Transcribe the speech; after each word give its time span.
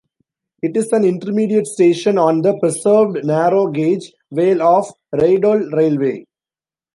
It 0.63 0.75
is 0.75 0.91
an 0.93 1.03
intermediate 1.05 1.67
station 1.67 2.17
on 2.17 2.41
the 2.41 2.57
preserved 2.57 3.23
narrow 3.23 3.67
gauge 3.67 4.11
Vale 4.31 4.59
of 4.63 4.91
Rheidol 5.13 5.71
Railway. 5.73 6.25